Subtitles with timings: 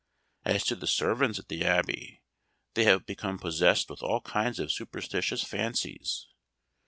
[0.43, 2.23] As to the servants at the Abbey,
[2.73, 6.25] they have become possessed with all kinds of superstitious fancies.